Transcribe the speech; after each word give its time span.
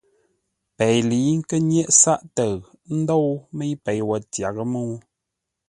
Pei 0.77 0.97
lə̌i 1.09 1.33
kə́ 1.49 1.59
nyéʼ 1.69 1.89
sáʼ-təʉ 2.01 2.53
ə́ 2.89 2.95
ndóu 3.01 3.29
mə́i 3.55 3.73
pei 3.83 4.01
wo 4.07 4.15
tyaghʼə́ 4.31 4.65
mə́u. 4.73 4.93